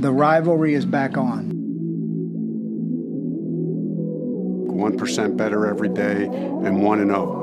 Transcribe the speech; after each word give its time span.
The 0.00 0.10
rivalry 0.10 0.72
is 0.72 0.86
back 0.86 1.18
on. 1.18 1.50
1% 4.72 5.36
better 5.36 5.66
every 5.66 5.90
day 5.90 6.24
and 6.24 6.82
1 6.82 7.00
and 7.00 7.10
0. 7.10 7.36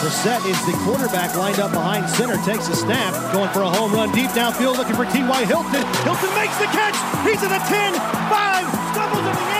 Brissett 0.00 0.44
is 0.44 0.60
the 0.66 0.72
quarterback 0.84 1.34
lined 1.36 1.58
up 1.58 1.72
behind 1.72 2.06
center, 2.10 2.36
takes 2.44 2.68
a 2.68 2.76
snap, 2.76 3.14
going 3.32 3.48
for 3.48 3.62
a 3.62 3.70
home 3.70 3.94
run 3.94 4.12
deep 4.12 4.28
downfield, 4.32 4.76
looking 4.76 4.94
for 4.94 5.06
T.Y. 5.06 5.44
Hilton. 5.46 5.82
Hilton 6.04 6.34
makes 6.34 6.58
the 6.58 6.66
catch. 6.66 6.96
He's 7.24 7.42
at 7.42 7.48
the 7.48 7.64
10, 7.64 7.94
5, 7.94 8.68
stumbles 8.92 9.20
in 9.20 9.24
the 9.24 9.40
end 9.48 9.59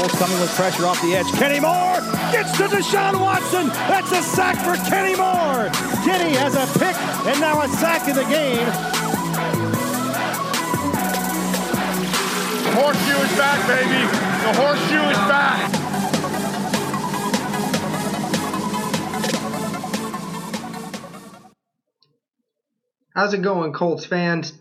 Colts 0.00 0.18
coming 0.18 0.40
with 0.40 0.48
pressure 0.54 0.86
off 0.86 0.98
the 1.02 1.14
edge. 1.14 1.30
Kenny 1.32 1.60
Moore 1.60 2.00
gets 2.32 2.56
to 2.56 2.62
Deshaun 2.68 3.20
Watson. 3.20 3.68
That's 3.68 4.10
a 4.12 4.22
sack 4.22 4.56
for 4.64 4.74
Kenny 4.88 5.14
Moore. 5.14 5.68
Kenny 6.06 6.34
has 6.36 6.54
a 6.54 6.66
pick 6.78 6.96
and 7.28 7.38
now 7.38 7.60
a 7.60 7.68
sack 7.68 8.08
in 8.08 8.16
the 8.16 8.22
game. 8.22 8.64
The 12.64 12.72
horseshoe 12.80 13.20
is 13.20 13.36
back, 13.36 13.66
baby. 13.68 14.06
The 14.46 14.52
horseshoe 14.62 15.10
is 15.10 15.18
back. 15.28 15.70
How's 23.14 23.34
it 23.34 23.42
going, 23.42 23.74
Colts 23.74 24.06
fans? 24.06 24.54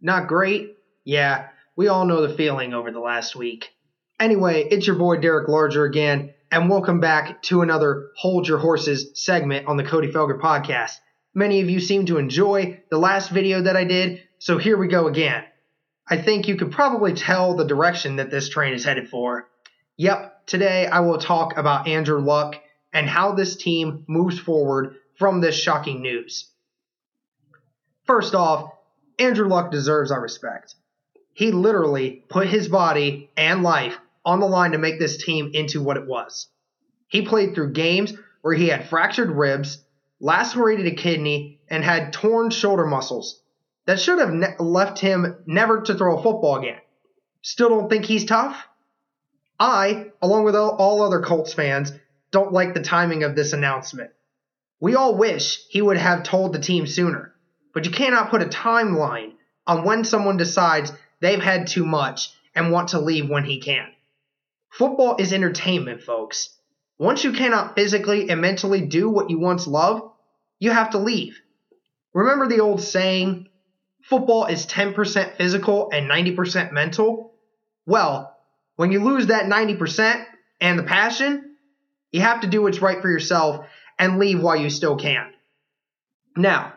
Not 0.00 0.28
great? 0.28 0.76
Yeah, 1.02 1.48
we 1.74 1.88
all 1.88 2.04
know 2.04 2.24
the 2.24 2.32
feeling 2.36 2.74
over 2.74 2.92
the 2.92 3.00
last 3.00 3.34
week. 3.34 3.72
Anyway, 4.24 4.66
it's 4.70 4.86
your 4.86 4.96
boy 4.96 5.18
Derek 5.18 5.48
Larger 5.48 5.84
again, 5.84 6.32
and 6.50 6.70
welcome 6.70 6.98
back 6.98 7.42
to 7.42 7.60
another 7.60 8.06
Hold 8.16 8.48
Your 8.48 8.56
Horses 8.56 9.10
segment 9.22 9.66
on 9.66 9.76
the 9.76 9.84
Cody 9.84 10.10
Felger 10.10 10.40
podcast. 10.40 10.92
Many 11.34 11.60
of 11.60 11.68
you 11.68 11.78
seem 11.78 12.06
to 12.06 12.16
enjoy 12.16 12.80
the 12.90 12.96
last 12.96 13.28
video 13.28 13.60
that 13.60 13.76
I 13.76 13.84
did, 13.84 14.22
so 14.38 14.56
here 14.56 14.78
we 14.78 14.88
go 14.88 15.08
again. 15.08 15.44
I 16.08 16.16
think 16.16 16.48
you 16.48 16.56
could 16.56 16.72
probably 16.72 17.12
tell 17.12 17.54
the 17.54 17.66
direction 17.66 18.16
that 18.16 18.30
this 18.30 18.48
train 18.48 18.72
is 18.72 18.82
headed 18.82 19.10
for. 19.10 19.46
Yep, 19.98 20.46
today 20.46 20.86
I 20.86 21.00
will 21.00 21.18
talk 21.18 21.58
about 21.58 21.86
Andrew 21.86 22.22
Luck 22.22 22.54
and 22.94 23.06
how 23.06 23.32
this 23.32 23.56
team 23.56 24.04
moves 24.08 24.38
forward 24.38 24.94
from 25.18 25.42
this 25.42 25.54
shocking 25.54 26.00
news. 26.00 26.48
First 28.04 28.34
off, 28.34 28.70
Andrew 29.18 29.48
Luck 29.48 29.70
deserves 29.70 30.10
our 30.10 30.22
respect. 30.22 30.76
He 31.34 31.52
literally 31.52 32.24
put 32.30 32.46
his 32.46 32.68
body 32.68 33.28
and 33.36 33.62
life 33.62 33.98
on 34.24 34.40
the 34.40 34.46
line 34.46 34.72
to 34.72 34.78
make 34.78 34.98
this 34.98 35.22
team 35.22 35.50
into 35.52 35.82
what 35.82 35.96
it 35.96 36.06
was. 36.06 36.48
He 37.08 37.22
played 37.22 37.54
through 37.54 37.72
games 37.72 38.12
where 38.42 38.54
he 38.54 38.68
had 38.68 38.88
fractured 38.88 39.30
ribs, 39.30 39.84
lacerated 40.20 40.86
a 40.86 40.94
kidney, 40.94 41.60
and 41.68 41.84
had 41.84 42.12
torn 42.12 42.50
shoulder 42.50 42.86
muscles 42.86 43.40
that 43.86 44.00
should 44.00 44.18
have 44.18 44.32
ne- 44.32 44.56
left 44.58 44.98
him 44.98 45.36
never 45.46 45.82
to 45.82 45.94
throw 45.94 46.18
a 46.18 46.22
football 46.22 46.56
again. 46.56 46.80
Still 47.42 47.68
don't 47.68 47.90
think 47.90 48.04
he's 48.04 48.24
tough? 48.24 48.56
I, 49.60 50.12
along 50.22 50.44
with 50.44 50.56
all, 50.56 50.76
all 50.76 51.02
other 51.02 51.20
Colts 51.20 51.52
fans, 51.52 51.92
don't 52.30 52.52
like 52.52 52.74
the 52.74 52.82
timing 52.82 53.22
of 53.22 53.36
this 53.36 53.52
announcement. 53.52 54.10
We 54.80 54.94
all 54.94 55.16
wish 55.16 55.64
he 55.68 55.82
would 55.82 55.98
have 55.98 56.22
told 56.22 56.52
the 56.52 56.58
team 56.58 56.86
sooner 56.86 57.34
but 57.74 57.84
you 57.84 57.90
cannot 57.90 58.30
put 58.30 58.40
a 58.40 58.46
timeline 58.46 59.32
on 59.66 59.84
when 59.84 60.04
someone 60.04 60.36
decides 60.36 60.92
they've 61.20 61.42
had 61.42 61.66
too 61.66 61.84
much 61.84 62.30
and 62.54 62.70
want 62.70 62.90
to 62.90 63.00
leave 63.00 63.28
when 63.28 63.44
he 63.44 63.58
can. 63.58 63.88
Football 64.74 65.16
is 65.18 65.32
entertainment, 65.32 66.02
folks. 66.02 66.50
Once 66.98 67.22
you 67.22 67.32
cannot 67.32 67.76
physically 67.76 68.28
and 68.28 68.40
mentally 68.40 68.80
do 68.80 69.08
what 69.08 69.30
you 69.30 69.38
once 69.38 69.68
loved, 69.68 70.02
you 70.58 70.72
have 70.72 70.90
to 70.90 70.98
leave. 70.98 71.40
Remember 72.12 72.48
the 72.48 72.58
old 72.58 72.82
saying, 72.82 73.48
football 74.02 74.46
is 74.46 74.66
10% 74.66 75.36
physical 75.36 75.90
and 75.92 76.10
90% 76.10 76.72
mental? 76.72 77.34
Well, 77.86 78.36
when 78.74 78.90
you 78.90 79.04
lose 79.04 79.28
that 79.28 79.44
90% 79.44 80.24
and 80.60 80.76
the 80.76 80.82
passion, 80.82 81.54
you 82.10 82.22
have 82.22 82.40
to 82.40 82.48
do 82.48 82.62
what's 82.62 82.82
right 82.82 83.00
for 83.00 83.08
yourself 83.08 83.66
and 83.96 84.18
leave 84.18 84.42
while 84.42 84.56
you 84.56 84.70
still 84.70 84.96
can. 84.96 85.30
Now, 86.36 86.72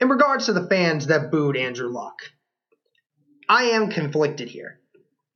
in 0.00 0.08
regards 0.08 0.46
to 0.46 0.54
the 0.54 0.66
fans 0.68 1.08
that 1.08 1.30
booed 1.30 1.58
Andrew 1.58 1.88
Luck, 1.88 2.22
I 3.46 3.64
am 3.64 3.90
conflicted 3.90 4.48
here. 4.48 4.78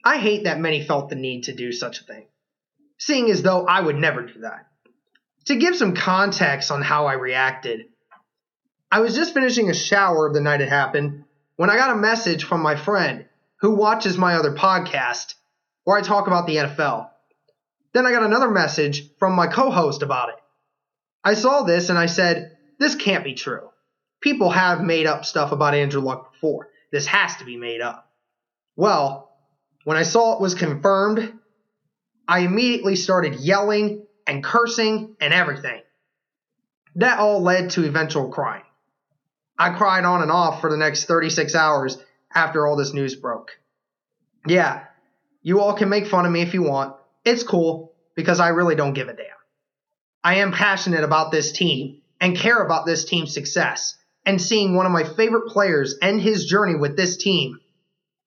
I 0.07 0.19
hate 0.19 0.45
that 0.45 0.61
many 0.61 0.85
felt 0.85 1.09
the 1.09 1.17
need 1.17 1.45
to 1.45 1.55
do 1.55 1.73
such 1.73 2.01
a 2.01 2.05
thing, 2.05 2.27
seeing 2.99 3.31
as 3.31 3.43
though 3.43 3.67
I 3.67 3.81
would 3.81 3.97
never 3.97 4.23
do 4.23 4.41
that. 4.41 4.67
To 5.47 5.57
give 5.57 5.77
some 5.77 5.95
context 5.95 6.71
on 6.71 6.83
how 6.83 7.07
I 7.07 7.15
reacted, 7.15 7.87
I 8.91 9.01
was 9.01 9.17
just 9.17 9.35
finishing 9.35 9.69
a 9.69 9.75
shower 9.75 10.33
the 10.33 10.41
night 10.41 10.61
it 10.61 10.69
happened 10.69 11.25
when 11.57 11.71
I 11.71 11.77
got 11.77 11.97
a 11.97 12.01
message 12.01 12.45
from 12.45 12.63
my 12.63 12.77
friend 12.77 13.27
who 13.61 13.75
watches 13.75 14.17
my 14.17 14.35
other 14.35 14.53
podcast 14.53 15.35
where 15.83 15.97
I 15.97 16.03
talk 16.03 16.29
about 16.29 16.47
the 16.47 16.57
NFL. 16.57 17.11
Then 17.93 18.07
I 18.07 18.13
got 18.13 18.23
another 18.23 18.51
message 18.51 19.11
from 19.19 19.35
my 19.35 19.49
co 19.49 19.71
host 19.71 20.03
about 20.03 20.29
it. 20.29 20.37
I 21.25 21.35
saw 21.35 21.63
this 21.63 21.89
and 21.89 21.99
I 21.99 22.07
said, 22.07 22.57
This 22.79 22.95
can't 22.95 23.25
be 23.25 23.35
true 23.35 23.71
people 24.27 24.51
have 24.51 24.81
made 24.83 25.07
up 25.07 25.25
stuff 25.25 25.53
about 25.53 25.75
Andrew 25.75 26.01
Luck 26.01 26.33
before. 26.33 26.69
This 26.91 27.07
has 27.07 27.37
to 27.37 27.45
be 27.45 27.57
made 27.57 27.81
up. 27.81 28.11
Well, 28.75 29.31
when 29.87 29.97
I 29.97 30.03
saw 30.03 30.35
it 30.35 30.41
was 30.41 30.57
confirmed, 30.57 31.33
I 32.27 32.41
immediately 32.41 32.97
started 32.97 33.37
yelling 33.37 34.05
and 34.27 34.43
cursing 34.43 35.15
and 35.21 35.33
everything. 35.33 35.81
That 36.97 37.21
all 37.21 37.41
led 37.41 37.71
to 37.71 37.85
eventual 37.85 38.31
crying. 38.31 38.65
I 39.57 39.79
cried 39.79 40.03
on 40.05 40.23
and 40.23 40.33
off 40.33 40.61
for 40.61 40.71
the 40.71 40.77
next 40.77 41.05
36 41.05 41.55
hours 41.55 41.99
after 42.35 42.67
all 42.67 42.75
this 42.75 42.95
news 42.95 43.15
broke. 43.15 43.53
Yeah, 44.45 44.83
you 45.41 45.61
all 45.61 45.75
can 45.75 45.89
make 45.89 46.09
fun 46.09 46.27
of 46.27 46.33
me 46.33 46.43
if 46.43 46.53
you 46.53 46.65
want. 46.65 46.97
It's 47.25 47.45
cool 47.45 47.95
because 48.17 48.41
I 48.41 48.49
really 48.49 48.75
don't 48.75 48.95
give 48.95 49.07
a 49.07 49.15
damn. 49.15 49.27
I 50.25 50.39
am 50.39 50.51
passionate 50.51 51.05
about 51.05 51.31
this 51.31 51.53
team 51.53 52.03
and 52.21 52.37
care 52.37 52.61
about 52.61 52.87
this 52.87 53.05
team's 53.05 53.33
success 53.33 53.97
and 54.25 54.43
seeing 54.43 54.75
one 54.75 54.85
of 54.87 54.91
my 54.91 55.05
favorite 55.05 55.47
players 55.47 55.95
end 56.03 56.23
his 56.23 56.45
journey 56.45 56.75
with 56.75 56.97
this 56.97 57.17
team, 57.17 57.61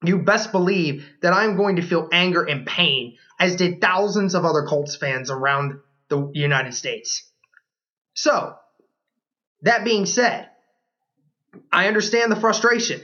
you 0.04 0.20
best 0.20 0.52
believe 0.52 1.06
that 1.22 1.34
I'm 1.34 1.58
going 1.58 1.76
to 1.76 1.82
feel 1.82 2.08
anger 2.12 2.44
and 2.44 2.66
pain, 2.66 3.18
as 3.40 3.56
did 3.56 3.82
thousands 3.82 4.34
of 4.36 4.46
other 4.46 4.64
Colts 4.64 4.96
fans 4.96 5.30
around 5.30 5.80
the 6.08 6.32
United 6.34 6.74
States. 6.74 7.30
So, 8.14 8.56
that 9.62 9.84
being 9.84 10.06
said, 10.06 10.50
I 11.72 11.88
understand 11.88 12.32
the 12.32 12.40
frustration. 12.40 13.02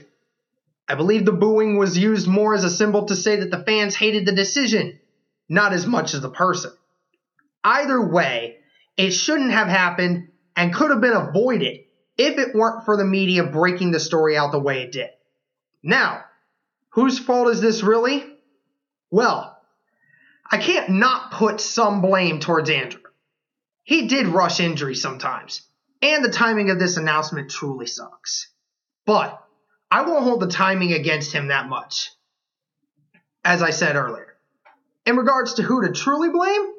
I 0.88 0.94
believe 0.94 1.24
the 1.24 1.32
booing 1.32 1.76
was 1.76 1.98
used 1.98 2.28
more 2.28 2.54
as 2.54 2.64
a 2.64 2.70
symbol 2.70 3.06
to 3.06 3.16
say 3.16 3.36
that 3.36 3.50
the 3.50 3.62
fans 3.64 3.94
hated 3.94 4.24
the 4.24 4.32
decision, 4.32 5.00
not 5.48 5.72
as 5.72 5.86
much 5.86 6.14
as 6.14 6.20
the 6.20 6.30
person. 6.30 6.72
Either 7.64 8.00
way, 8.00 8.58
it 8.96 9.10
shouldn't 9.10 9.50
have 9.50 9.68
happened 9.68 10.28
and 10.54 10.74
could 10.74 10.90
have 10.90 11.00
been 11.00 11.12
avoided 11.12 11.80
if 12.16 12.38
it 12.38 12.54
weren't 12.54 12.84
for 12.84 12.96
the 12.96 13.04
media 13.04 13.44
breaking 13.44 13.90
the 13.90 14.00
story 14.00 14.36
out 14.36 14.52
the 14.52 14.58
way 14.58 14.82
it 14.82 14.92
did. 14.92 15.10
Now, 15.82 16.24
whose 16.96 17.18
fault 17.18 17.48
is 17.48 17.60
this 17.60 17.82
really? 17.82 18.24
Well, 19.10 19.56
I 20.50 20.56
can't 20.56 20.88
not 20.88 21.30
put 21.30 21.60
some 21.60 22.00
blame 22.00 22.40
towards 22.40 22.70
Andrew. 22.70 23.02
He 23.84 24.08
did 24.08 24.28
rush 24.28 24.60
injury 24.60 24.94
sometimes, 24.94 25.60
and 26.00 26.24
the 26.24 26.30
timing 26.30 26.70
of 26.70 26.78
this 26.78 26.96
announcement 26.96 27.50
truly 27.50 27.86
sucks. 27.86 28.50
But 29.04 29.38
I 29.90 30.02
won't 30.02 30.24
hold 30.24 30.40
the 30.40 30.48
timing 30.48 30.94
against 30.94 31.32
him 31.32 31.48
that 31.48 31.68
much. 31.68 32.10
As 33.44 33.62
I 33.62 33.70
said 33.70 33.96
earlier. 33.96 34.34
In 35.04 35.16
regards 35.16 35.54
to 35.54 35.62
who 35.62 35.82
to 35.86 35.92
truly 35.92 36.30
blame, 36.30 36.72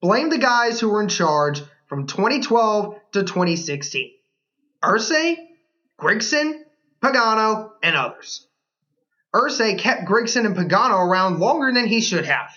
blame 0.00 0.30
the 0.30 0.38
guys 0.38 0.80
who 0.80 0.90
were 0.90 1.00
in 1.00 1.08
charge 1.08 1.62
from 1.86 2.08
2012 2.08 2.96
to 3.12 3.22
2016. 3.22 4.10
Irsay, 4.82 5.36
Grigson, 5.98 6.64
Pagano, 7.00 7.70
and 7.84 7.96
others. 7.96 8.48
Irsay 9.34 9.78
kept 9.78 10.06
Grigson 10.06 10.44
and 10.44 10.56
Pagano 10.56 11.06
around 11.06 11.38
longer 11.38 11.72
than 11.72 11.86
he 11.86 12.00
should 12.00 12.26
have. 12.26 12.50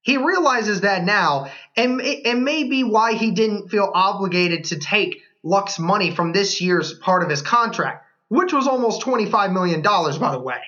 He 0.00 0.16
realizes 0.16 0.82
that 0.82 1.04
now, 1.04 1.50
and 1.76 2.00
it 2.00 2.38
may 2.38 2.64
be 2.64 2.82
why 2.82 3.12
he 3.12 3.30
didn't 3.30 3.68
feel 3.68 3.90
obligated 3.92 4.64
to 4.66 4.78
take 4.78 5.22
Luck's 5.42 5.78
money 5.78 6.10
from 6.10 6.32
this 6.32 6.60
year's 6.60 6.94
part 6.94 7.22
of 7.22 7.28
his 7.28 7.42
contract, 7.42 8.06
which 8.28 8.52
was 8.52 8.66
almost 8.66 9.02
$25 9.02 9.52
million, 9.52 9.82
by 9.82 10.32
the 10.32 10.40
way. 10.40 10.60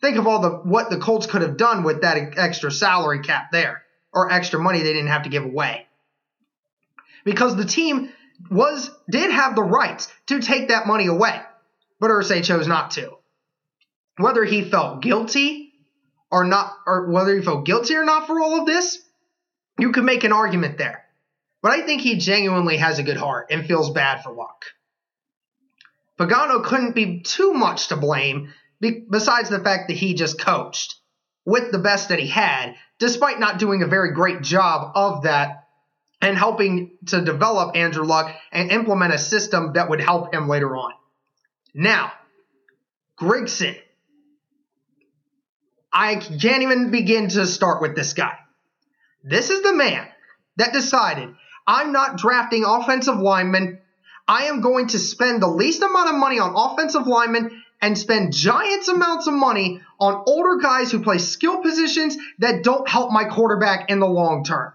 Think 0.00 0.16
of 0.16 0.26
all 0.26 0.40
the 0.40 0.50
what 0.50 0.90
the 0.90 0.98
Colts 0.98 1.26
could 1.26 1.42
have 1.42 1.56
done 1.56 1.84
with 1.84 2.02
that 2.02 2.36
extra 2.36 2.70
salary 2.70 3.20
cap 3.20 3.52
there, 3.52 3.82
or 4.12 4.30
extra 4.30 4.60
money 4.60 4.80
they 4.80 4.92
didn't 4.92 5.08
have 5.08 5.22
to 5.22 5.28
give 5.28 5.44
away. 5.44 5.86
Because 7.24 7.56
the 7.56 7.64
team 7.64 8.10
was 8.50 8.90
did 9.08 9.30
have 9.30 9.54
the 9.54 9.62
rights 9.62 10.12
to 10.26 10.40
take 10.40 10.68
that 10.68 10.88
money 10.88 11.06
away, 11.06 11.40
but 12.00 12.10
Irsay 12.10 12.44
chose 12.44 12.66
not 12.66 12.92
to. 12.92 13.16
Whether 14.18 14.44
he 14.44 14.62
felt 14.70 15.02
guilty 15.02 15.72
or 16.30 16.44
not, 16.44 16.74
or 16.86 17.10
whether 17.10 17.34
he 17.36 17.42
felt 17.42 17.64
guilty 17.64 17.94
or 17.94 18.04
not 18.04 18.26
for 18.26 18.40
all 18.40 18.60
of 18.60 18.66
this, 18.66 18.98
you 19.78 19.92
could 19.92 20.04
make 20.04 20.24
an 20.24 20.32
argument 20.32 20.78
there. 20.78 21.04
but 21.62 21.72
I 21.72 21.82
think 21.82 22.02
he 22.02 22.16
genuinely 22.16 22.76
has 22.76 22.98
a 22.98 23.04
good 23.04 23.16
heart 23.16 23.46
and 23.50 23.64
feels 23.64 23.90
bad 23.90 24.22
for 24.22 24.32
Luck. 24.32 24.64
Pagano 26.18 26.62
couldn't 26.62 26.94
be 26.94 27.20
too 27.20 27.52
much 27.52 27.88
to 27.88 27.96
blame, 27.96 28.52
besides 28.80 29.48
the 29.48 29.60
fact 29.60 29.88
that 29.88 29.96
he 29.96 30.14
just 30.14 30.40
coached 30.40 30.96
with 31.44 31.70
the 31.70 31.78
best 31.78 32.08
that 32.08 32.18
he 32.18 32.26
had, 32.26 32.74
despite 32.98 33.40
not 33.40 33.58
doing 33.58 33.82
a 33.82 33.86
very 33.86 34.12
great 34.12 34.42
job 34.42 34.92
of 34.94 35.22
that 35.22 35.68
and 36.20 36.36
helping 36.36 36.98
to 37.06 37.20
develop 37.20 37.76
Andrew 37.76 38.04
Luck 38.04 38.34
and 38.52 38.70
implement 38.70 39.14
a 39.14 39.18
system 39.18 39.72
that 39.74 39.88
would 39.88 40.00
help 40.00 40.34
him 40.34 40.48
later 40.48 40.76
on. 40.76 40.92
Now, 41.74 42.12
Grigson. 43.20 43.76
I 45.92 46.16
can't 46.16 46.62
even 46.62 46.90
begin 46.90 47.28
to 47.28 47.46
start 47.46 47.82
with 47.82 47.94
this 47.94 48.14
guy. 48.14 48.38
This 49.22 49.50
is 49.50 49.62
the 49.62 49.74
man 49.74 50.06
that 50.56 50.72
decided 50.72 51.34
I'm 51.66 51.92
not 51.92 52.16
drafting 52.16 52.64
offensive 52.66 53.18
linemen. 53.18 53.78
I 54.26 54.44
am 54.44 54.60
going 54.60 54.88
to 54.88 54.98
spend 54.98 55.42
the 55.42 55.48
least 55.48 55.82
amount 55.82 56.08
of 56.08 56.16
money 56.16 56.38
on 56.38 56.54
offensive 56.56 57.06
linemen 57.06 57.62
and 57.80 57.98
spend 57.98 58.32
giants 58.32 58.88
amounts 58.88 59.26
of 59.26 59.34
money 59.34 59.80
on 60.00 60.24
older 60.26 60.58
guys 60.62 60.90
who 60.90 61.02
play 61.02 61.18
skill 61.18 61.60
positions 61.60 62.16
that 62.38 62.62
don't 62.62 62.88
help 62.88 63.10
my 63.10 63.24
quarterback 63.24 63.90
in 63.90 63.98
the 63.98 64.06
long 64.06 64.44
term. 64.44 64.72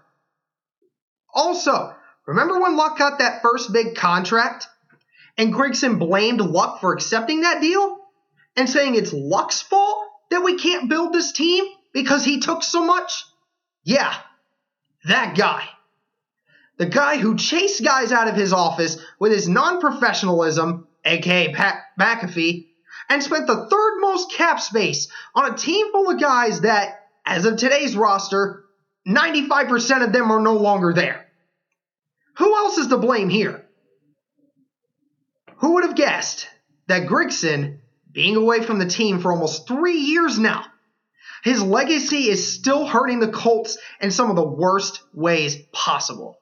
Also, 1.32 1.94
remember 2.26 2.60
when 2.60 2.76
Luck 2.76 2.98
got 2.98 3.18
that 3.18 3.42
first 3.42 3.72
big 3.72 3.96
contract 3.96 4.66
and 5.36 5.52
Grigson 5.52 5.98
blamed 5.98 6.40
Luck 6.40 6.80
for 6.80 6.92
accepting 6.92 7.42
that 7.42 7.60
deal 7.60 7.96
and 8.56 8.68
saying 8.68 8.94
it's 8.94 9.12
Luck's 9.12 9.62
fault 9.62 10.07
that 10.30 10.44
we 10.44 10.58
can't 10.58 10.88
build 10.88 11.12
this 11.12 11.32
team 11.32 11.64
because 11.92 12.24
he 12.24 12.40
took 12.40 12.62
so 12.62 12.84
much? 12.84 13.24
Yeah, 13.84 14.14
that 15.04 15.36
guy. 15.36 15.68
The 16.78 16.86
guy 16.86 17.16
who 17.16 17.36
chased 17.36 17.84
guys 17.84 18.12
out 18.12 18.28
of 18.28 18.36
his 18.36 18.52
office 18.52 18.98
with 19.18 19.32
his 19.32 19.48
non 19.48 19.80
professionalism, 19.80 20.86
aka 21.04 21.52
Pat 21.52 21.82
McAfee, 21.98 22.68
and 23.08 23.22
spent 23.22 23.46
the 23.46 23.66
third 23.68 24.00
most 24.00 24.32
cap 24.32 24.60
space 24.60 25.08
on 25.34 25.52
a 25.52 25.56
team 25.56 25.90
full 25.90 26.10
of 26.10 26.20
guys 26.20 26.60
that, 26.60 27.06
as 27.26 27.44
of 27.46 27.56
today's 27.56 27.96
roster, 27.96 28.64
95% 29.06 30.04
of 30.04 30.12
them 30.12 30.30
are 30.30 30.40
no 30.40 30.54
longer 30.54 30.92
there. 30.92 31.26
Who 32.36 32.54
else 32.54 32.78
is 32.78 32.88
to 32.88 32.98
blame 32.98 33.28
here? 33.28 33.64
Who 35.56 35.74
would 35.74 35.84
have 35.84 35.96
guessed 35.96 36.46
that 36.86 37.08
Grigson, 37.08 37.78
being 38.12 38.36
away 38.36 38.62
from 38.62 38.78
the 38.78 38.86
team 38.86 39.20
for 39.20 39.32
almost 39.32 39.68
three 39.68 39.98
years 39.98 40.38
now, 40.38 40.64
his 41.42 41.62
legacy 41.62 42.28
is 42.28 42.54
still 42.54 42.86
hurting 42.86 43.20
the 43.20 43.28
Colts 43.28 43.78
in 44.00 44.10
some 44.10 44.30
of 44.30 44.36
the 44.36 44.46
worst 44.46 45.00
ways 45.14 45.56
possible. 45.72 46.38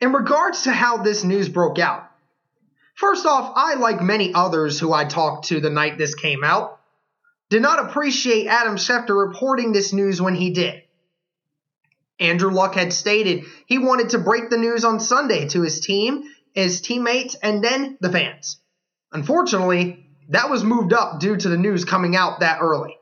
In 0.00 0.12
regards 0.12 0.62
to 0.62 0.72
how 0.72 0.98
this 0.98 1.24
news 1.24 1.48
broke 1.48 1.78
out, 1.78 2.10
first 2.94 3.24
off, 3.24 3.52
I, 3.56 3.74
like 3.74 4.02
many 4.02 4.34
others 4.34 4.78
who 4.78 4.92
I 4.92 5.04
talked 5.04 5.48
to 5.48 5.60
the 5.60 5.70
night 5.70 5.96
this 5.96 6.14
came 6.14 6.44
out, 6.44 6.80
did 7.48 7.62
not 7.62 7.88
appreciate 7.88 8.46
Adam 8.46 8.76
Schefter 8.76 9.28
reporting 9.28 9.72
this 9.72 9.92
news 9.92 10.20
when 10.20 10.34
he 10.34 10.50
did. 10.50 10.82
Andrew 12.20 12.50
Luck 12.50 12.74
had 12.74 12.92
stated 12.92 13.44
he 13.66 13.78
wanted 13.78 14.10
to 14.10 14.18
break 14.18 14.50
the 14.50 14.56
news 14.56 14.84
on 14.84 15.00
Sunday 15.00 15.48
to 15.48 15.62
his 15.62 15.80
team, 15.80 16.24
his 16.52 16.80
teammates, 16.80 17.34
and 17.34 17.62
then 17.62 17.96
the 18.00 18.10
fans. 18.10 18.60
Unfortunately, 19.14 20.04
that 20.30 20.50
was 20.50 20.64
moved 20.64 20.92
up 20.92 21.20
due 21.20 21.36
to 21.36 21.48
the 21.48 21.56
news 21.56 21.84
coming 21.84 22.16
out 22.16 22.40
that 22.40 22.58
early. 22.60 22.98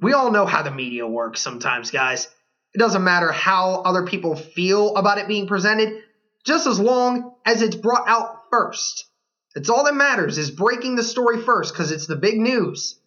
We 0.00 0.12
all 0.12 0.32
know 0.32 0.44
how 0.44 0.62
the 0.62 0.72
media 0.72 1.06
works 1.06 1.40
sometimes, 1.40 1.92
guys. 1.92 2.28
It 2.74 2.78
doesn't 2.78 3.04
matter 3.04 3.30
how 3.30 3.82
other 3.82 4.04
people 4.04 4.34
feel 4.34 4.96
about 4.96 5.18
it 5.18 5.28
being 5.28 5.46
presented, 5.46 6.02
just 6.44 6.66
as 6.66 6.80
long 6.80 7.36
as 7.46 7.62
it's 7.62 7.76
brought 7.76 8.08
out 8.08 8.50
first. 8.50 9.06
It's 9.54 9.70
all 9.70 9.84
that 9.84 9.94
matters 9.94 10.36
is 10.36 10.50
breaking 10.50 10.96
the 10.96 11.04
story 11.04 11.40
first 11.40 11.72
because 11.72 11.92
it's 11.92 12.08
the 12.08 12.16
big 12.16 12.40
news. 12.40 12.98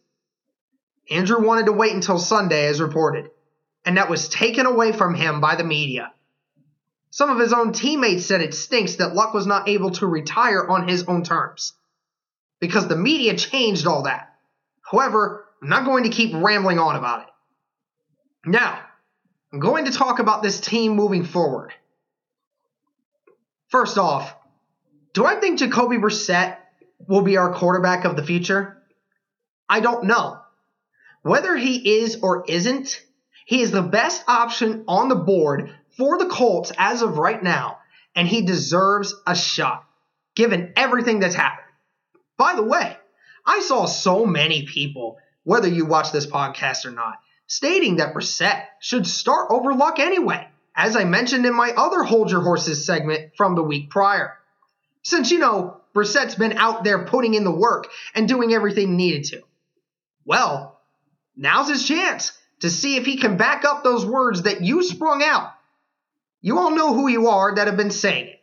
Andrew 1.11 1.45
wanted 1.45 1.65
to 1.65 1.73
wait 1.73 1.93
until 1.93 2.19
Sunday 2.19 2.67
as 2.67 2.79
reported, 2.79 3.29
and 3.83 3.97
that 3.97 4.09
was 4.09 4.29
taken 4.29 4.65
away 4.65 4.93
from 4.93 5.13
him 5.13 5.41
by 5.41 5.55
the 5.57 5.65
media. 5.65 6.13
Some 7.09 7.29
of 7.29 7.39
his 7.39 7.51
own 7.51 7.73
teammates 7.73 8.25
said 8.25 8.41
it 8.41 8.53
stinks 8.53 8.95
that 8.95 9.13
Luck 9.13 9.33
was 9.33 9.45
not 9.45 9.67
able 9.67 9.91
to 9.91 10.07
retire 10.07 10.65
on 10.65 10.87
his 10.87 11.03
own 11.03 11.23
terms 11.23 11.73
because 12.59 12.87
the 12.87 12.95
media 12.95 13.35
changed 13.35 13.87
all 13.87 14.03
that. 14.03 14.33
However, 14.81 15.45
I'm 15.61 15.69
not 15.69 15.85
going 15.85 16.03
to 16.03 16.09
keep 16.09 16.33
rambling 16.33 16.79
on 16.79 16.95
about 16.95 17.21
it. 17.21 17.27
Now, 18.45 18.79
I'm 19.51 19.59
going 19.59 19.85
to 19.85 19.91
talk 19.91 20.19
about 20.19 20.43
this 20.43 20.59
team 20.59 20.95
moving 20.95 21.23
forward. 21.23 21.73
First 23.69 23.97
off, 23.97 24.33
do 25.13 25.25
I 25.25 25.35
think 25.35 25.59
Jacoby 25.59 25.97
Brissett 25.97 26.57
will 27.07 27.21
be 27.21 27.37
our 27.37 27.53
quarterback 27.53 28.05
of 28.05 28.15
the 28.15 28.23
future? 28.23 28.77
I 29.69 29.79
don't 29.79 30.05
know. 30.05 30.39
Whether 31.21 31.55
he 31.57 31.99
is 31.99 32.19
or 32.21 32.45
isn't, 32.47 33.01
he 33.45 33.61
is 33.61 33.71
the 33.71 33.81
best 33.81 34.23
option 34.27 34.85
on 34.87 35.09
the 35.09 35.15
board 35.15 35.71
for 35.97 36.17
the 36.17 36.27
Colts 36.29 36.71
as 36.77 37.01
of 37.01 37.17
right 37.17 37.41
now, 37.41 37.79
and 38.15 38.27
he 38.27 38.41
deserves 38.43 39.13
a 39.25 39.35
shot, 39.35 39.83
given 40.35 40.73
everything 40.75 41.19
that's 41.19 41.35
happened. 41.35 41.66
By 42.37 42.55
the 42.55 42.63
way, 42.63 42.95
I 43.45 43.61
saw 43.61 43.85
so 43.85 44.25
many 44.25 44.63
people, 44.65 45.17
whether 45.43 45.67
you 45.67 45.85
watch 45.85 46.11
this 46.11 46.27
podcast 46.27 46.85
or 46.85 46.91
not, 46.91 47.19
stating 47.47 47.97
that 47.97 48.13
Brissett 48.13 48.63
should 48.79 49.07
start 49.07 49.47
over 49.49 49.73
Luck 49.73 49.99
anyway, 49.99 50.47
as 50.75 50.95
I 50.95 51.05
mentioned 51.05 51.45
in 51.45 51.55
my 51.55 51.71
other 51.71 52.03
Hold 52.03 52.29
Your 52.29 52.41
Horses 52.41 52.85
segment 52.85 53.35
from 53.35 53.55
the 53.55 53.63
week 53.63 53.89
prior. 53.89 54.33
Since, 55.01 55.31
you 55.31 55.39
know, 55.39 55.81
Brissett's 55.95 56.35
been 56.35 56.57
out 56.57 56.83
there 56.83 57.05
putting 57.05 57.33
in 57.33 57.43
the 57.43 57.51
work 57.51 57.87
and 58.13 58.27
doing 58.27 58.53
everything 58.53 58.97
needed 58.97 59.23
to. 59.25 59.41
Well, 60.25 60.79
now's 61.35 61.69
his 61.69 61.87
chance 61.87 62.37
to 62.59 62.69
see 62.69 62.97
if 62.97 63.05
he 63.05 63.17
can 63.17 63.37
back 63.37 63.65
up 63.65 63.83
those 63.83 64.05
words 64.05 64.43
that 64.43 64.61
you 64.61 64.83
sprung 64.83 65.23
out. 65.23 65.53
You 66.41 66.59
all 66.59 66.71
know 66.71 66.93
who 66.93 67.07
you 67.07 67.29
are 67.29 67.55
that 67.55 67.67
have 67.67 67.77
been 67.77 67.91
saying 67.91 68.27
it. 68.27 68.41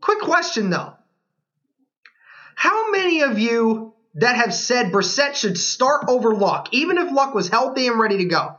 Quick 0.00 0.20
question 0.20 0.70
though. 0.70 0.94
How 2.62 2.92
many 2.92 3.22
of 3.22 3.40
you 3.40 3.92
that 4.14 4.36
have 4.36 4.54
said 4.54 4.92
Brissett 4.92 5.34
should 5.34 5.58
start 5.58 6.04
over 6.06 6.32
Luck, 6.32 6.68
even 6.70 6.96
if 6.96 7.10
Luck 7.10 7.34
was 7.34 7.48
healthy 7.48 7.88
and 7.88 7.98
ready 7.98 8.18
to 8.18 8.24
go, 8.26 8.54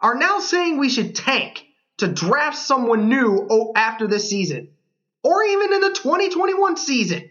are 0.00 0.16
now 0.16 0.40
saying 0.40 0.76
we 0.76 0.88
should 0.88 1.14
tank 1.14 1.64
to 1.98 2.08
draft 2.08 2.58
someone 2.58 3.08
new 3.08 3.72
after 3.76 4.08
this 4.08 4.28
season, 4.28 4.70
or 5.22 5.44
even 5.44 5.72
in 5.72 5.82
the 5.82 5.92
2021 5.92 6.76
season. 6.78 7.30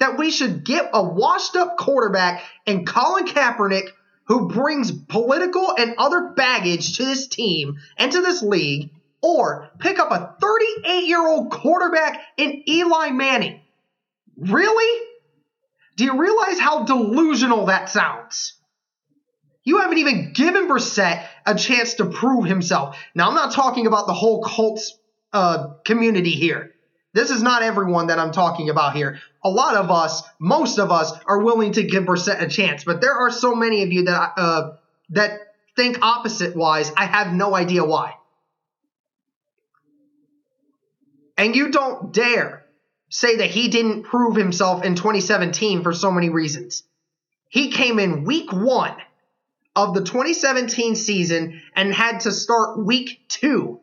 That 0.00 0.18
we 0.18 0.30
should 0.30 0.62
get 0.62 0.90
a 0.92 1.02
washed 1.02 1.56
up 1.56 1.78
quarterback 1.78 2.44
in 2.66 2.84
Colin 2.84 3.24
Kaepernick 3.26 3.88
who 4.24 4.50
brings 4.50 4.92
political 4.92 5.74
and 5.74 5.94
other 5.96 6.34
baggage 6.36 6.98
to 6.98 7.06
this 7.06 7.28
team 7.28 7.78
and 7.96 8.12
to 8.12 8.20
this 8.20 8.42
league, 8.42 8.90
or 9.22 9.70
pick 9.78 9.98
up 9.98 10.10
a 10.10 10.36
38 10.38 11.06
year 11.06 11.26
old 11.26 11.50
quarterback 11.50 12.20
in 12.36 12.62
Eli 12.68 13.08
Manning. 13.08 13.62
Really? 14.36 15.06
Do 15.96 16.04
you 16.04 16.20
realize 16.20 16.58
how 16.58 16.84
delusional 16.84 17.66
that 17.66 17.88
sounds? 17.88 18.54
You 19.64 19.80
haven't 19.80 19.98
even 19.98 20.32
given 20.34 20.68
Brissett 20.68 21.24
a 21.46 21.54
chance 21.54 21.94
to 21.94 22.06
prove 22.06 22.44
himself. 22.44 22.98
Now, 23.14 23.28
I'm 23.28 23.34
not 23.34 23.52
talking 23.52 23.86
about 23.86 24.06
the 24.06 24.12
whole 24.12 24.42
Colts 24.42 24.98
uh, 25.32 25.68
community 25.84 26.30
here. 26.30 26.72
This 27.14 27.30
is 27.30 27.42
not 27.42 27.62
everyone 27.62 28.08
that 28.08 28.18
I'm 28.18 28.32
talking 28.32 28.70
about 28.70 28.94
here. 28.94 29.20
A 29.42 29.48
lot 29.48 29.76
of 29.76 29.90
us, 29.90 30.22
most 30.40 30.78
of 30.78 30.90
us, 30.90 31.12
are 31.26 31.42
willing 31.42 31.72
to 31.72 31.84
give 31.84 32.04
Brissett 32.04 32.42
a 32.42 32.48
chance, 32.48 32.84
but 32.84 33.00
there 33.00 33.14
are 33.14 33.30
so 33.30 33.54
many 33.54 33.84
of 33.84 33.92
you 33.92 34.04
that 34.04 34.32
uh, 34.36 34.72
that 35.10 35.38
think 35.76 35.98
opposite 36.02 36.56
wise. 36.56 36.90
I 36.96 37.06
have 37.06 37.32
no 37.32 37.54
idea 37.54 37.84
why. 37.84 38.14
And 41.36 41.54
you 41.54 41.70
don't 41.70 42.12
dare 42.12 42.63
say 43.14 43.36
that 43.36 43.50
he 43.50 43.68
didn't 43.68 44.02
prove 44.02 44.34
himself 44.34 44.82
in 44.82 44.96
2017 44.96 45.84
for 45.84 45.92
so 45.92 46.10
many 46.10 46.30
reasons. 46.30 46.82
He 47.48 47.70
came 47.70 48.00
in 48.00 48.24
week 48.24 48.52
one 48.52 48.96
of 49.76 49.94
the 49.94 50.02
2017 50.02 50.96
season 50.96 51.62
and 51.76 51.94
had 51.94 52.20
to 52.22 52.32
start 52.32 52.84
week 52.84 53.20
two. 53.28 53.78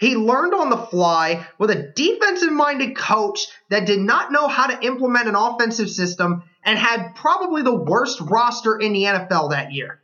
He 0.00 0.16
learned 0.16 0.54
on 0.54 0.70
the 0.70 0.78
fly 0.78 1.46
with 1.58 1.70
a 1.70 1.92
defensive 1.94 2.50
minded 2.50 2.96
coach 2.96 3.46
that 3.68 3.84
did 3.84 4.00
not 4.00 4.32
know 4.32 4.48
how 4.48 4.68
to 4.68 4.86
implement 4.86 5.28
an 5.28 5.34
offensive 5.34 5.90
system 5.90 6.42
and 6.64 6.78
had 6.78 7.14
probably 7.14 7.60
the 7.60 7.76
worst 7.76 8.22
roster 8.22 8.78
in 8.78 8.94
the 8.94 9.02
NFL 9.02 9.50
that 9.50 9.72
year. 9.72 10.00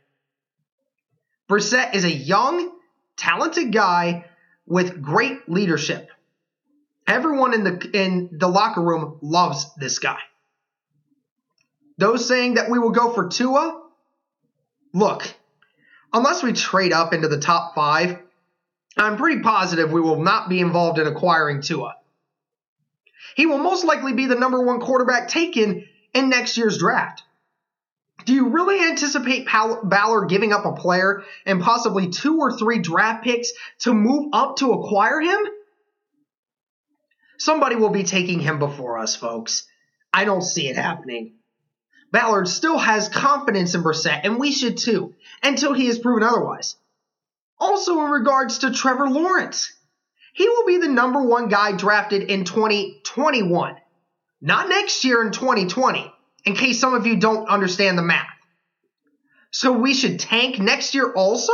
Brissett 1.49 1.95
is 1.95 2.03
a 2.03 2.11
young, 2.11 2.71
talented 3.17 3.73
guy 3.73 4.25
with 4.67 5.01
great 5.01 5.49
leadership. 5.49 6.11
Everyone 7.09 7.55
in 7.55 7.63
the 7.63 7.89
in 7.91 8.29
the 8.31 8.47
locker 8.47 8.81
room 8.81 9.17
loves 9.21 9.65
this 9.77 9.97
guy. 9.97 10.19
Those 11.97 12.27
saying 12.27 12.53
that 12.53 12.69
we 12.69 12.77
will 12.77 12.91
go 12.91 13.11
for 13.11 13.29
Tua, 13.29 13.81
look, 14.93 15.23
unless 16.13 16.43
we 16.43 16.53
trade 16.53 16.93
up 16.93 17.11
into 17.11 17.27
the 17.27 17.39
top 17.39 17.73
five, 17.73 18.19
I'm 18.95 19.17
pretty 19.17 19.41
positive 19.41 19.91
we 19.91 20.01
will 20.01 20.21
not 20.21 20.49
be 20.49 20.59
involved 20.59 20.99
in 20.99 21.07
acquiring 21.07 21.61
Tua. 21.61 21.95
He 23.35 23.47
will 23.47 23.57
most 23.57 23.83
likely 23.85 24.13
be 24.13 24.27
the 24.27 24.35
number 24.35 24.61
one 24.61 24.79
quarterback 24.79 25.29
taken 25.29 25.87
in 26.13 26.29
next 26.29 26.57
year's 26.57 26.77
draft. 26.77 27.23
Do 28.25 28.33
you 28.33 28.49
really 28.49 28.87
anticipate 28.87 29.47
Ballard 29.47 30.29
giving 30.29 30.53
up 30.53 30.65
a 30.65 30.73
player 30.73 31.23
and 31.45 31.59
possibly 31.59 32.09
two 32.09 32.37
or 32.37 32.55
three 32.55 32.79
draft 32.79 33.23
picks 33.23 33.51
to 33.79 33.95
move 33.95 34.29
up 34.31 34.57
to 34.57 34.73
acquire 34.73 35.19
him? 35.19 35.39
Somebody 37.39 37.77
will 37.77 37.89
be 37.89 38.03
taking 38.03 38.41
him 38.41 38.59
before 38.59 38.99
us, 38.99 39.15
folks. 39.15 39.65
I 40.13 40.25
don't 40.25 40.41
see 40.41 40.67
it 40.67 40.75
happening. 40.75 41.35
Ballard 42.11 42.49
still 42.49 42.77
has 42.77 43.07
confidence 43.07 43.75
in 43.75 43.81
Brissett, 43.81 44.21
and 44.25 44.37
we 44.37 44.51
should 44.51 44.77
too, 44.77 45.15
until 45.41 45.71
he 45.71 45.87
is 45.87 45.99
proven 45.99 46.23
otherwise. 46.23 46.75
Also, 47.57 48.03
in 48.03 48.11
regards 48.11 48.59
to 48.59 48.73
Trevor 48.73 49.09
Lawrence, 49.09 49.71
he 50.33 50.49
will 50.49 50.65
be 50.65 50.79
the 50.79 50.89
number 50.89 51.21
one 51.21 51.47
guy 51.47 51.71
drafted 51.71 52.23
in 52.23 52.43
2021, 52.43 53.77
not 54.41 54.67
next 54.67 55.05
year 55.05 55.21
in 55.25 55.31
2020, 55.31 56.13
in 56.43 56.55
case 56.55 56.79
some 56.79 56.93
of 56.93 57.07
you 57.07 57.17
don't 57.17 57.47
understand 57.47 57.97
the 57.97 58.03
math. 58.03 58.27
So 59.51 59.71
we 59.71 59.93
should 59.93 60.19
tank 60.19 60.59
next 60.59 60.93
year 60.93 61.09
also? 61.13 61.53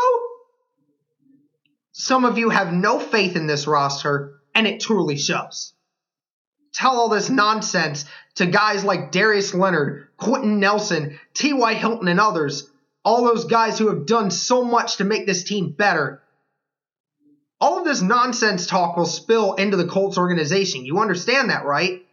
Some 1.91 2.25
of 2.25 2.39
you 2.39 2.49
have 2.49 2.73
no 2.73 2.99
faith 2.99 3.35
in 3.35 3.45
this 3.45 3.67
roster, 3.67 4.39
and 4.55 4.65
it 4.65 4.79
truly 4.79 5.17
shows 5.17 5.73
tell 6.75 7.00
all 7.00 7.10
this 7.10 7.29
nonsense 7.29 8.05
to 8.36 8.46
guys 8.46 8.84
like 8.84 9.12
Darius 9.12 9.53
Leonard, 9.53 10.10
Quenton 10.17 10.60
Nelson, 10.60 11.17
T.Y. 11.34 11.74
Hilton, 11.74 12.10
and 12.10 12.20
others, 12.20 12.70
all 13.03 13.24
those 13.24 13.46
guys 13.46 13.79
who 13.79 13.88
have 13.88 14.05
done 14.05 14.29
so 14.29 14.63
much 14.63 14.98
to 14.98 15.05
make 15.05 15.25
this 15.25 15.44
team 15.44 15.72
better. 15.72 16.22
All 17.62 17.79
of 17.79 17.86
this 17.86 18.01
nonsense 18.01 18.67
talk 18.67 18.98
will 18.98 19.05
spill 19.05 19.53
into 19.53 19.77
the 19.77 19.88
Colts 19.88 20.17
organization. 20.17 20.86
You 20.86 21.00
understand 21.00 21.50
that, 21.50 21.65
right? 21.65 22.05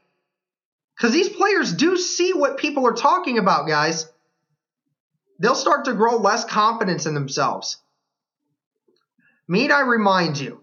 Because 0.97 1.13
these 1.13 1.29
players 1.29 1.73
do 1.73 1.97
see 1.97 2.33
what 2.33 2.59
people 2.59 2.87
are 2.87 2.93
talking 2.93 3.39
about, 3.39 3.67
guys. 3.67 4.09
They'll 5.41 5.57
start 5.57 5.87
to 5.87 5.95
grow 5.95 6.19
less 6.19 6.45
confidence 6.45 7.07
in 7.07 7.15
themselves. 7.15 7.79
Need 9.49 9.73
I 9.73 9.81
remind 9.81 10.39
you, 10.39 10.63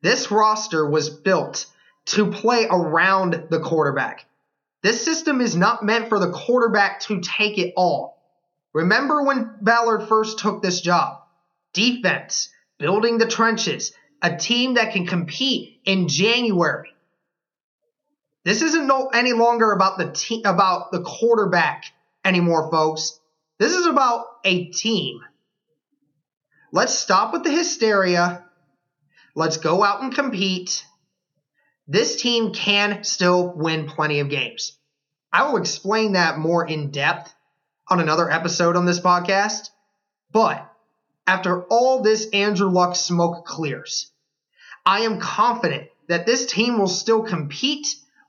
this 0.00 0.30
roster 0.30 0.88
was 0.88 1.10
built 1.10 1.66
to 2.06 2.30
play 2.30 2.66
around 2.68 3.48
the 3.50 3.60
quarterback. 3.60 4.26
This 4.82 5.04
system 5.04 5.40
is 5.40 5.56
not 5.56 5.84
meant 5.84 6.08
for 6.08 6.18
the 6.18 6.32
quarterback 6.32 7.00
to 7.02 7.20
take 7.20 7.58
it 7.58 7.72
all. 7.76 8.18
Remember 8.72 9.22
when 9.22 9.56
Ballard 9.60 10.08
first 10.08 10.38
took 10.38 10.62
this 10.62 10.80
job? 10.80 11.18
Defense, 11.72 12.48
building 12.78 13.18
the 13.18 13.26
trenches, 13.26 13.92
a 14.20 14.36
team 14.36 14.74
that 14.74 14.92
can 14.92 15.06
compete 15.06 15.80
in 15.84 16.08
January. 16.08 16.90
This 18.44 18.62
isn't 18.62 18.86
no, 18.86 19.08
any 19.08 19.32
longer 19.32 19.72
about 19.72 19.98
the 19.98 20.10
te- 20.10 20.42
about 20.44 20.90
the 20.90 21.02
quarterback 21.02 21.84
anymore, 22.24 22.70
folks. 22.70 23.20
This 23.58 23.72
is 23.72 23.86
about 23.86 24.26
a 24.44 24.66
team. 24.70 25.20
Let's 26.72 26.94
stop 26.94 27.32
with 27.32 27.44
the 27.44 27.50
hysteria. 27.50 28.44
Let's 29.34 29.58
go 29.58 29.84
out 29.84 30.02
and 30.02 30.14
compete 30.14 30.84
this 31.86 32.20
team 32.20 32.52
can 32.52 33.04
still 33.04 33.52
win 33.54 33.86
plenty 33.86 34.20
of 34.20 34.28
games. 34.28 34.78
I 35.32 35.48
will 35.50 35.58
explain 35.58 36.12
that 36.12 36.38
more 36.38 36.66
in 36.66 36.90
depth 36.90 37.34
on 37.88 38.00
another 38.00 38.30
episode 38.30 38.76
on 38.76 38.86
this 38.86 39.00
podcast. 39.00 39.70
But 40.30 40.70
after 41.26 41.62
all 41.64 42.02
this 42.02 42.28
Andrew 42.32 42.70
Luck 42.70 42.96
smoke 42.96 43.44
clears, 43.44 44.10
I 44.84 45.00
am 45.00 45.20
confident 45.20 45.88
that 46.08 46.26
this 46.26 46.46
team 46.46 46.78
will 46.78 46.88
still 46.88 47.22
compete, 47.22 47.86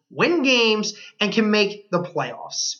win 0.09 0.43
games, 0.43 0.93
and 1.19 1.33
can 1.33 1.51
make 1.51 1.89
the 1.89 2.03
playoffs. 2.03 2.77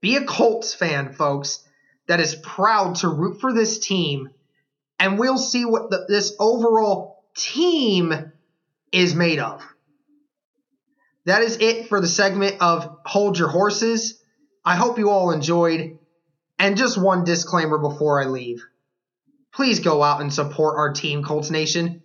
Be 0.00 0.16
a 0.16 0.24
Colts 0.24 0.74
fan, 0.74 1.12
folks, 1.12 1.64
that 2.06 2.20
is 2.20 2.34
proud 2.34 2.96
to 2.96 3.08
root 3.08 3.40
for 3.40 3.52
this 3.52 3.78
team, 3.78 4.30
and 4.98 5.18
we'll 5.18 5.38
see 5.38 5.64
what 5.64 5.90
the, 5.90 6.06
this 6.08 6.34
overall 6.38 7.24
team 7.36 8.32
is 8.92 9.14
made 9.14 9.38
of. 9.38 9.62
That 11.24 11.42
is 11.42 11.58
it 11.60 11.88
for 11.88 12.00
the 12.00 12.08
segment 12.08 12.56
of 12.60 12.98
Hold 13.04 13.38
Your 13.38 13.48
Horses. 13.48 14.22
I 14.64 14.76
hope 14.76 14.98
you 14.98 15.10
all 15.10 15.30
enjoyed. 15.30 15.98
And 16.58 16.76
just 16.76 16.98
one 16.98 17.24
disclaimer 17.24 17.78
before 17.78 18.22
I 18.22 18.26
leave. 18.26 18.64
Please 19.52 19.80
go 19.80 20.02
out 20.02 20.20
and 20.20 20.32
support 20.32 20.76
our 20.76 20.92
team, 20.92 21.22
Colts 21.22 21.50
Nation. 21.50 22.02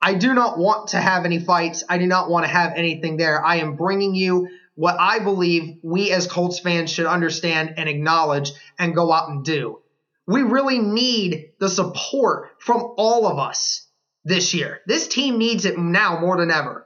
I 0.00 0.14
do 0.14 0.34
not 0.34 0.58
want 0.58 0.90
to 0.90 0.98
have 0.98 1.24
any 1.24 1.40
fights. 1.40 1.82
I 1.88 1.98
do 1.98 2.06
not 2.06 2.30
want 2.30 2.44
to 2.46 2.52
have 2.52 2.74
anything 2.76 3.16
there. 3.16 3.44
I 3.44 3.56
am 3.56 3.76
bringing 3.76 4.14
you 4.14 4.48
what 4.74 4.96
I 5.00 5.18
believe 5.18 5.78
we 5.82 6.12
as 6.12 6.26
Colts 6.26 6.60
fans 6.60 6.92
should 6.92 7.06
understand 7.06 7.74
and 7.76 7.88
acknowledge 7.88 8.52
and 8.78 8.94
go 8.94 9.10
out 9.10 9.28
and 9.28 9.44
do. 9.44 9.80
We 10.26 10.42
really 10.42 10.78
need 10.78 11.52
the 11.58 11.68
support 11.68 12.50
from 12.60 12.94
all 12.96 13.26
of 13.26 13.38
us 13.38 13.85
this 14.26 14.54
year. 14.54 14.80
This 14.86 15.06
team 15.06 15.38
needs 15.38 15.64
it 15.64 15.78
now 15.78 16.18
more 16.18 16.36
than 16.36 16.50
ever. 16.50 16.84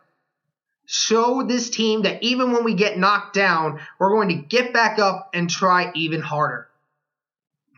Show 0.85 1.43
this 1.43 1.71
team 1.71 2.03
that 2.03 2.23
even 2.23 2.53
when 2.53 2.65
we 2.65 2.75
get 2.75 2.99
knocked 2.99 3.35
down, 3.35 3.81
we're 3.99 4.11
going 4.11 4.29
to 4.29 4.35
get 4.35 4.75
back 4.75 4.99
up 4.99 5.31
and 5.33 5.49
try 5.49 5.91
even 5.95 6.21
harder. 6.21 6.69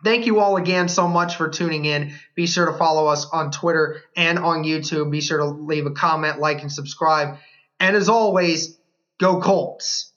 Thank 0.03 0.27
you 0.27 0.41
all 0.41 0.57
again 0.57 0.89
so 0.89 1.07
much 1.07 1.37
for 1.37 1.49
tuning 1.49 1.85
in. 1.85 2.13
Be 2.35 2.49
sure 2.49 2.73
to 2.73 2.77
follow 2.77 3.07
us 3.07 3.27
on 3.33 3.53
Twitter 3.53 4.03
and 4.17 4.37
on 4.37 4.65
YouTube. 4.65 5.13
Be 5.13 5.21
sure 5.21 5.39
to 5.39 5.45
leave 5.45 5.87
a 5.87 5.93
comment, 5.93 6.41
like, 6.41 6.63
and 6.63 6.73
subscribe. 6.73 7.39
And 7.79 7.95
as 7.95 8.09
always, 8.09 8.77
go 9.21 9.41
Colts. 9.41 10.12